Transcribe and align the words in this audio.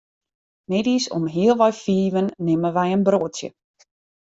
Middeis 0.69 1.05
om 1.17 1.25
healwei 1.33 1.73
fiven 1.83 2.27
nimme 2.45 2.69
wy 2.75 2.85
in 2.95 3.03
broadsje. 3.07 3.49